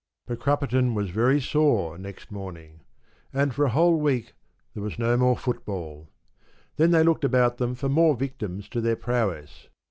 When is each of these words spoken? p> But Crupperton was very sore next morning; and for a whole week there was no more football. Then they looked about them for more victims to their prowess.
p> 0.27 0.33
But 0.33 0.39
Crupperton 0.39 0.95
was 0.95 1.11
very 1.11 1.39
sore 1.39 1.95
next 1.95 2.31
morning; 2.31 2.79
and 3.31 3.53
for 3.53 3.65
a 3.65 3.69
whole 3.69 3.99
week 3.99 4.33
there 4.73 4.81
was 4.81 4.97
no 4.97 5.15
more 5.15 5.37
football. 5.37 6.09
Then 6.77 6.89
they 6.89 7.03
looked 7.03 7.23
about 7.23 7.57
them 7.57 7.75
for 7.75 7.87
more 7.87 8.15
victims 8.15 8.67
to 8.69 8.81
their 8.81 8.95
prowess. 8.95 9.67